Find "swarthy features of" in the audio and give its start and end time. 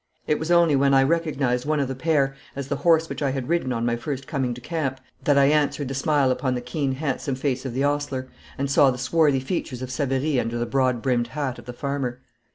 8.97-9.91